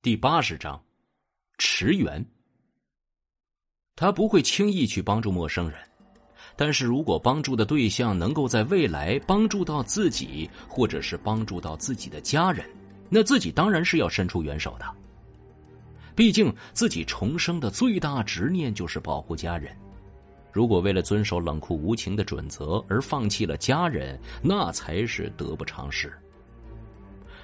[0.00, 0.80] 第八十章，
[1.58, 2.24] 驰援。
[3.96, 5.76] 他不会轻易去帮助陌生人，
[6.54, 12.64] 但是如果帮助的对象能够在未来帮助到自己，或者是帮助到自己的家人，
[13.08, 14.86] 那自己当然是要伸出援手的。
[16.14, 19.76] 毕竟自己重生的最大执念就是保护家人。
[20.52, 26.16] 如果为了遵守冷酷无情的准则而放弃了家人，那才是得不偿失。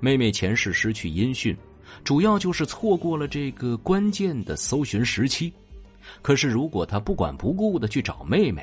[0.00, 1.54] 妹妹前世失去音讯。
[2.04, 5.52] 主要就是错过了这个关键的搜寻时期，
[6.22, 8.62] 可是如果他不管不顾的去找妹妹，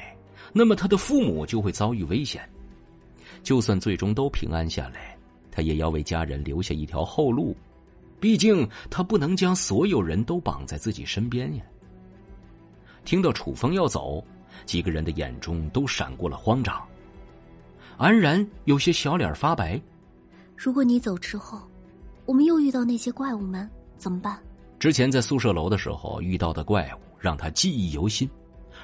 [0.53, 2.47] 那么他的父母就会遭遇危险。
[3.43, 5.17] 就算最终都平安下来，
[5.51, 7.55] 他也要为家人留下一条后路，
[8.19, 11.63] 毕竟他不能将所有人都绑在自己身边呀。
[13.03, 14.23] 听到楚风要走，
[14.65, 16.81] 几个人的眼中都闪过了慌张。
[17.97, 19.79] 安然有些小脸发白，
[20.55, 21.61] 如果你走之后。
[22.25, 24.41] 我们又遇到那些怪物们，怎么办？
[24.79, 28.29] 之前在宿舍楼的时候遇到的怪物让他记忆犹新。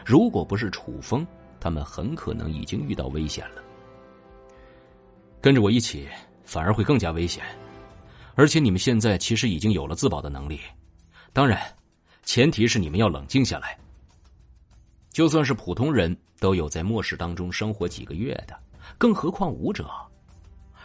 [0.05, 1.25] 如果不是楚风，
[1.59, 3.61] 他们很可能已经遇到危险了。
[5.41, 6.07] 跟着我一起，
[6.43, 7.43] 反而会更加危险。
[8.35, 10.59] 而且你们现在其实已经有了自保的能力，
[11.33, 11.59] 当然，
[12.23, 13.77] 前提是你们要冷静下来。
[15.11, 18.57] 就算是普通人都有在末世当中生活几个月的，
[18.97, 19.89] 更何况武者。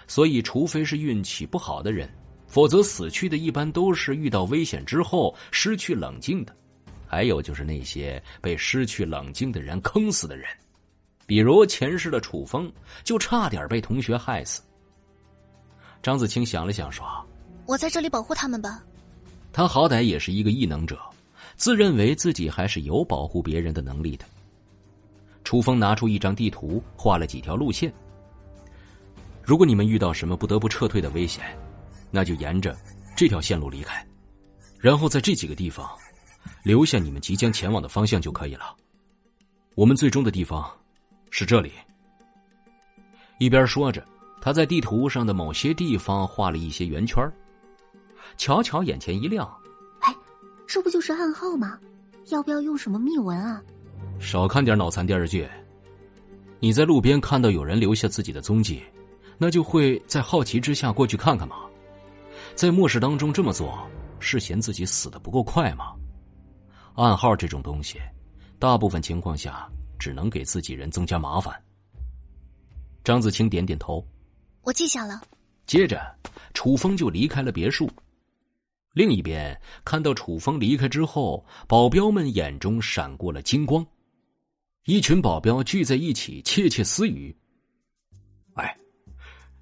[0.09, 2.09] 所以，除非是运气不好的人。
[2.47, 6.55] 否则，死去的一般都是遇到危险之后失去冷静的，
[7.07, 10.49] 还有就是那些被失去冷静的人坑死的人，
[11.27, 12.73] 比如前世的楚风，
[13.05, 14.63] 就差点被同学害死。
[16.03, 17.05] 张子清想了想说
[17.67, 18.83] ：“我在这里保护他们吧。”
[19.53, 20.99] 他好歹也是一个异能者，
[21.57, 24.25] 自认为自己还是有保护别人的能力的。
[25.43, 27.93] 楚风拿出一张地图，画了几条路线。
[29.43, 31.45] 如果你们遇到什么不得不撤退的危险，
[32.11, 32.77] 那就沿着
[33.17, 34.07] 这条线路离开，
[34.79, 35.89] 然后在这几个地方
[36.63, 38.75] 留下你们即将前往的方向就可以了。
[39.75, 40.71] 我们最终的地方
[41.31, 41.73] 是这里。
[43.39, 44.03] 一边说着，
[44.41, 47.31] 他在地图上的某些地方画了一些圆圈。
[48.39, 49.47] 乔乔眼前一亮
[50.01, 50.15] ：“哎，
[50.67, 51.79] 这不就是暗号吗？
[52.29, 53.63] 要不要用什么密文啊？”
[54.19, 55.47] 少看点脑残电视剧。
[56.59, 58.83] 你在路边看到有人留下自己的踪迹，
[59.37, 61.57] 那就会在好奇之下过去看看吗？
[62.57, 63.87] 在末世当中这么做，
[64.19, 65.95] 是嫌自己死的不够快吗？
[66.95, 68.01] 暗号这种东西，
[68.59, 71.55] 大部分情况下只能给自己人增加麻烦。
[73.05, 74.03] 张子清点点头，
[74.63, 75.21] 我记下了。
[75.67, 76.01] 接着，
[76.55, 77.91] 楚风就离开了别墅。
[78.95, 83.87] 另一边，看到楚风离开之后，保镖们眼中闪过了金光，
[84.87, 87.37] 一群保镖聚在一起窃窃私语
[88.57, 88.75] ：“哎，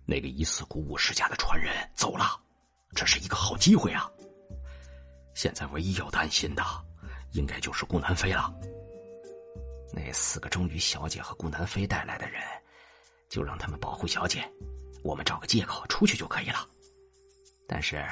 [0.07, 2.41] 那个疑似古武世家的传人走了。”
[2.95, 4.11] 这是一个好机会啊！
[5.35, 6.63] 现在唯一要担心的，
[7.33, 8.55] 应该就是顾南飞了。
[9.93, 12.41] 那四个忠于小姐和顾南飞带来的人，
[13.29, 14.49] 就让他们保护小姐，
[15.03, 16.69] 我们找个借口出去就可以了。
[17.67, 18.05] 但是，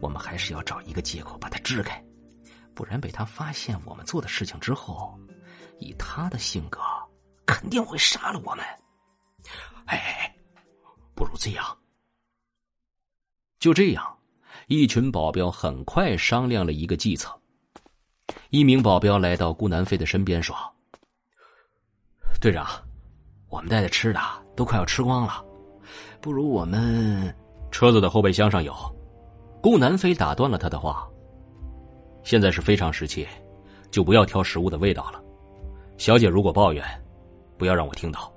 [0.00, 2.02] 我们还是要找一个借口把他支开，
[2.74, 5.18] 不然被他发现我们做的事情之后，
[5.80, 6.80] 以他的性格，
[7.46, 8.64] 肯定会杀了我们。
[9.86, 10.32] 哎，
[11.14, 11.76] 不如这样。
[13.64, 14.04] 就这样，
[14.66, 17.34] 一群保镖很快商量了一个计策。
[18.50, 20.54] 一名保镖来到顾南飞的身边说
[22.42, 22.66] ：“队长，
[23.48, 24.20] 我们带的吃的
[24.54, 25.42] 都快要吃光了，
[26.20, 27.34] 不如我们……
[27.70, 28.74] 车子的后备箱上有。”
[29.62, 31.08] 顾南飞打断了他的话
[32.22, 33.26] ：“现在是非常时期，
[33.90, 35.24] 就不要挑食物的味道了。
[35.96, 36.84] 小姐如果抱怨，
[37.56, 38.30] 不要让我听到。”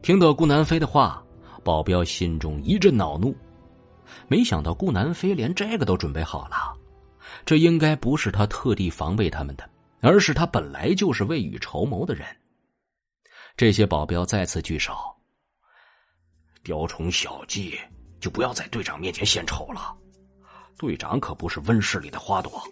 [0.00, 1.20] 听到顾南飞的话。
[1.62, 3.34] 保镖心中一阵恼怒，
[4.28, 6.76] 没想到顾南飞连这个都准备好了，
[7.44, 9.68] 这应该不是他特地防备他们的，
[10.00, 12.26] 而是他本来就是未雨绸缪的人。
[13.56, 14.94] 这些保镖再次聚首，
[16.64, 17.78] 雕虫小技
[18.18, 19.94] 就不要在队长面前献丑了，
[20.78, 22.62] 队长可不是温室里的花朵。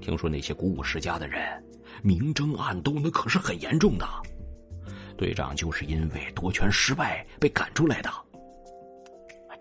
[0.00, 1.62] 听说那些古武世家的人
[2.02, 4.06] 明争暗斗，那可是很严重的。
[5.16, 8.10] 队长就是因为夺权失败被赶出来的，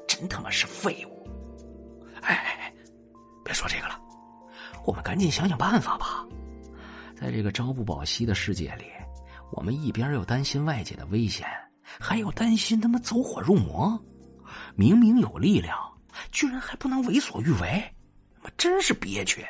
[0.08, 1.28] 真他妈是废物！
[2.22, 2.74] 哎，
[3.44, 4.00] 别说这个了，
[4.86, 6.26] 我们赶紧想想办法吧。
[7.16, 8.86] 在这个朝不保夕的世界里，
[9.52, 11.48] 我们一边又担心外界的危险，
[12.00, 13.98] 还要担心他们走火入魔。
[14.76, 15.78] 明明有力量，
[16.32, 17.84] 居然还不能为所欲为，
[18.42, 19.46] 我真是憋屈。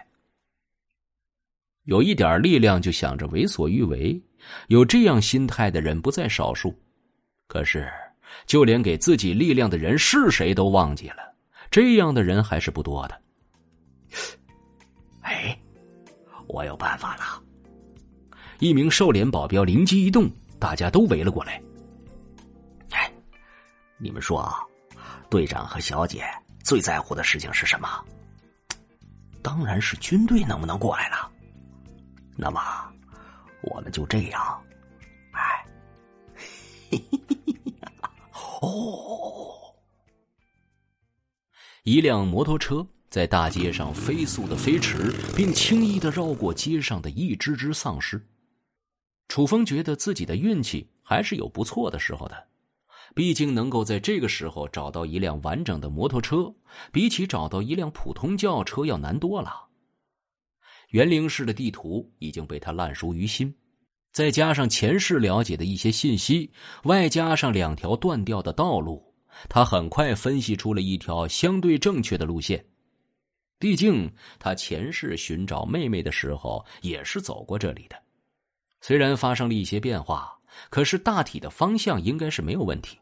[1.86, 4.22] 有一点力量就想着为所欲为。
[4.68, 6.72] 有这样心态的人不在少数，
[7.48, 7.92] 可是
[8.46, 11.34] 就连给自己力量的人是谁都忘记了，
[11.72, 13.22] 这样的人还是不多的。
[15.22, 15.58] 哎，
[16.48, 17.42] 我有办法了！
[18.60, 20.30] 一名瘦脸保镖灵机一动，
[20.60, 21.60] 大家都围了过来。
[22.92, 23.12] 哎，
[23.98, 24.62] 你们说啊，
[25.28, 26.24] 队长和小姐
[26.64, 27.88] 最在乎的事情是什么？
[29.42, 31.32] 当然是军队能不能过来了。
[32.36, 32.60] 那么，
[33.62, 34.64] 我们就这样，
[35.32, 35.66] 哎，
[36.90, 37.74] 嘿嘿嘿嘿，
[38.62, 39.76] 哦，
[41.84, 42.86] 一辆摩托车。
[43.08, 48.22] 在大街上飞速的飞驰，并轻易的绕过街上的一只只丧尸。
[49.30, 52.48] 楚风觉得自己的运气还是有不错的时候的，
[53.14, 56.54] 毕竟能够在这个时候找到一辆完整的摩托车，
[56.92, 59.68] 比起找到一辆普通轿车要难多了。
[60.96, 63.54] 园林市的地图已经被他烂熟于心，
[64.14, 66.50] 再加上前世了解的一些信息，
[66.86, 69.04] 外加上两条断掉的道路，
[69.50, 72.66] 他很快分析出了一条相对正确的路线。
[73.60, 74.10] 毕竟，
[74.40, 78.02] 他前世寻找妹妹的时候也是走过这里的。
[78.80, 80.34] 虽然发生了一些变化，
[80.70, 82.98] 可是大体的方向应该是没有问题。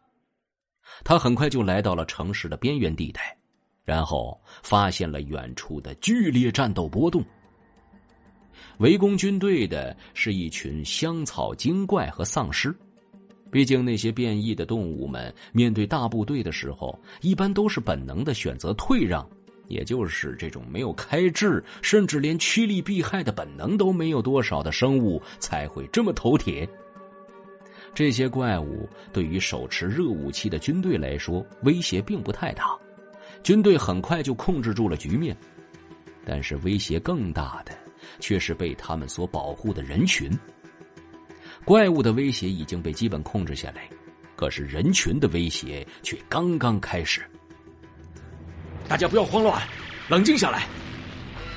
[1.04, 3.38] 他很快就来到了城市的边缘地带，
[3.84, 7.24] 然后发现了远处的剧烈战斗波动。
[8.78, 12.74] 围攻军队的是一群香草精怪和丧尸。
[13.52, 19.28] 毕竟，那些变异的动物们面对大部队的时候，一般都是本能的选择退让。
[19.70, 26.68] 也就是这种没有开智，甚至连趋利避害的本能都没有多少的生物，才会这么头铁。
[27.94, 32.78] 这些怪物对于手持热武器的军队来说，威胁并不太大，
[33.42, 35.36] 军队很快就控制住了局面。
[36.26, 37.72] 但是威胁更大的，
[38.20, 40.32] 却是被他们所保护的人群。
[41.66, 43.88] 怪物的威胁已经被基本控制下来，
[44.36, 47.22] 可是人群的威胁却刚刚开始。
[48.88, 49.62] 大家不要慌乱，
[50.10, 50.68] 冷静下来。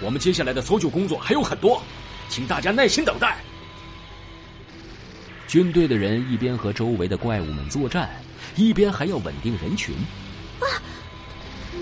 [0.01, 1.83] 我们接下来的搜救工作还有很多，
[2.29, 3.39] 请大家耐心等待。
[5.49, 8.11] 军队的人一边和周围的怪物们作战，
[8.57, 9.95] 一边还要稳定人群。
[10.61, 10.67] 啊，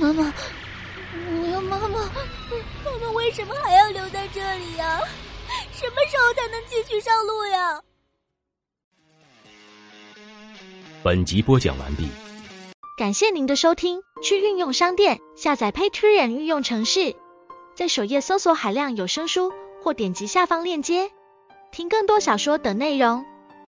[0.00, 0.32] 妈妈，
[2.84, 5.00] 我们为什么还要留在这里呀？
[5.72, 7.80] 什么时候才能继续上路呀？
[11.02, 12.08] 本集播讲完毕。
[12.96, 17.16] 感谢您的收听，去运用商店下载 Patreon 运用城市，
[17.74, 19.52] 在首页搜索海量有声书，
[19.82, 21.10] 或点击下方链接
[21.72, 23.26] 听更多小说等内容。